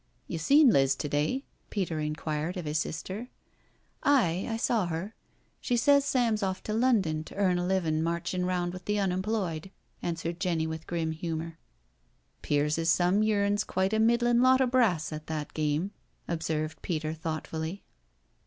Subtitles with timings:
[0.25, 3.27] "You seen Liz to day?" Peter inquired of his sister,"
[4.03, 5.13] Aye, I saw her.
[5.59, 9.69] She says Sam's off to London t'earn a livin' marchin' round with the unemployed,"
[10.01, 11.59] answered Jenny with grim humour."
[12.41, 15.91] 'Pears as some yearns quite a middlin' lot o* brass at that game,"
[16.27, 17.83] observed Peter thoughtfully.